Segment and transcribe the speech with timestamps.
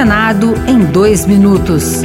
[0.00, 2.00] Senado em dois minutos.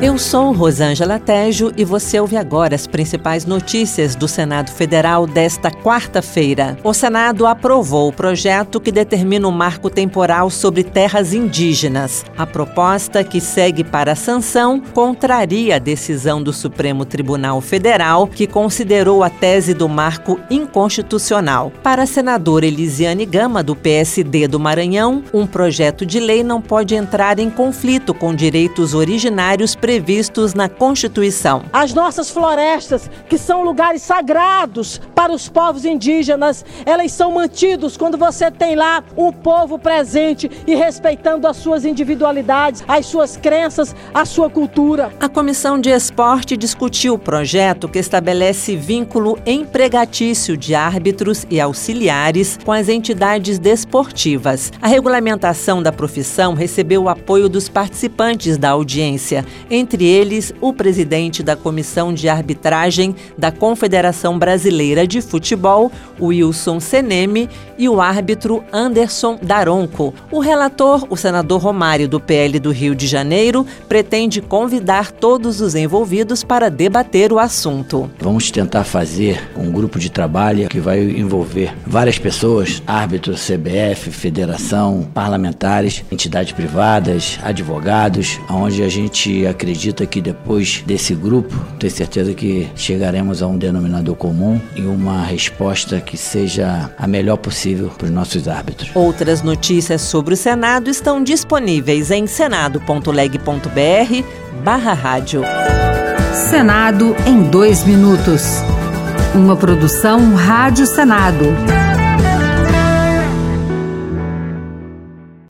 [0.00, 5.72] Eu sou Rosângela Tejo e você ouve agora as principais notícias do Senado Federal desta
[5.72, 6.78] quarta-feira.
[6.84, 12.24] O Senado aprovou o projeto que determina o marco temporal sobre terras indígenas.
[12.36, 18.46] A proposta, que segue para a sanção, contraria a decisão do Supremo Tribunal Federal, que
[18.46, 21.72] considerou a tese do marco inconstitucional.
[21.82, 26.94] Para a senadora Elisiane Gama, do PSD do Maranhão, um projeto de lei não pode
[26.94, 31.62] entrar em conflito com direitos originários previstos na Constituição.
[31.72, 38.18] As nossas florestas, que são lugares sagrados para os povos indígenas, elas são mantidos quando
[38.18, 44.26] você tem lá um povo presente e respeitando as suas individualidades, as suas crenças, a
[44.26, 45.10] sua cultura.
[45.18, 52.58] A Comissão de Esporte discutiu o projeto que estabelece vínculo empregatício de árbitros e auxiliares
[52.62, 54.70] com as entidades desportivas.
[54.82, 59.46] A regulamentação da profissão recebeu o apoio dos participantes da audiência,
[59.78, 65.90] entre eles o presidente da Comissão de Arbitragem da Confederação Brasileira de Futebol,
[66.20, 67.48] Wilson Seneme,
[67.78, 70.12] e o árbitro Anderson Daronco.
[70.32, 75.74] O relator, o senador Romário do PL do Rio de Janeiro, pretende convidar todos os
[75.74, 78.10] envolvidos para debater o assunto.
[78.18, 85.06] Vamos tentar fazer um grupo de trabalho que vai envolver várias pessoas, árbitros, CBF, federação,
[85.14, 92.66] parlamentares, entidades privadas, advogados, onde a gente acredita que depois desse grupo, tenho certeza que
[92.74, 98.10] chegaremos a um denominador comum e uma resposta que seja a melhor possível para os
[98.10, 98.90] nossos árbitros.
[98.94, 103.42] Outras notícias sobre o Senado estão disponíveis em senado.leg.br
[104.64, 105.42] barra rádio.
[106.32, 108.62] Senado em dois minutos.
[109.34, 111.44] Uma produção Rádio Senado.